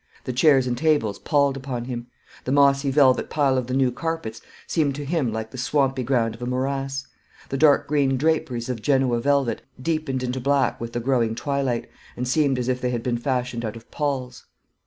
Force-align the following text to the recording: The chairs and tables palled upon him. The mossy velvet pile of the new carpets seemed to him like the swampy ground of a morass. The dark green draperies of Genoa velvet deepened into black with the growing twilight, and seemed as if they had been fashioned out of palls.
The 0.23 0.33
chairs 0.33 0.65
and 0.65 0.75
tables 0.75 1.19
palled 1.19 1.55
upon 1.55 1.85
him. 1.85 2.07
The 2.45 2.51
mossy 2.51 2.89
velvet 2.89 3.29
pile 3.29 3.55
of 3.55 3.67
the 3.67 3.75
new 3.75 3.91
carpets 3.91 4.41
seemed 4.65 4.95
to 4.95 5.05
him 5.05 5.31
like 5.31 5.51
the 5.51 5.59
swampy 5.59 6.01
ground 6.01 6.33
of 6.33 6.41
a 6.41 6.47
morass. 6.47 7.05
The 7.49 7.57
dark 7.57 7.87
green 7.87 8.17
draperies 8.17 8.67
of 8.67 8.81
Genoa 8.81 9.19
velvet 9.19 9.61
deepened 9.79 10.23
into 10.23 10.39
black 10.41 10.81
with 10.81 10.93
the 10.93 10.99
growing 10.99 11.35
twilight, 11.35 11.87
and 12.17 12.27
seemed 12.27 12.57
as 12.57 12.67
if 12.67 12.81
they 12.81 12.89
had 12.89 13.03
been 13.03 13.19
fashioned 13.19 13.63
out 13.63 13.75
of 13.75 13.91
palls. 13.91 14.47